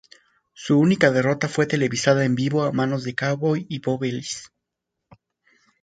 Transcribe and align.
Su 0.53 0.79
única 0.79 1.11
derrota 1.11 1.47
fue 1.47 1.67
televisada 1.67 2.25
en 2.25 2.33
vivo 2.33 2.63
a 2.63 2.71
manos 2.71 3.03
de 3.03 3.13
Cowboy 3.13 3.67
Bob 3.85 4.03
Ellis. 4.03 4.51